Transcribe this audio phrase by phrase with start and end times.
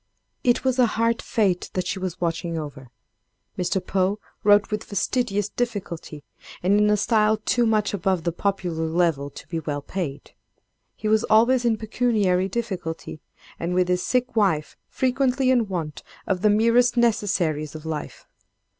[0.43, 2.89] It was a hard fate that she was watching over.
[3.55, 3.79] Mr.
[3.85, 6.23] Poe wrote with fastidious difficulty,
[6.63, 10.31] and in a style too much above the popular level to be well paid.
[10.95, 13.21] He was always in pecuniary difficulty,
[13.59, 18.25] and, with his sick wife, frequently in want of the merest necessaries of life.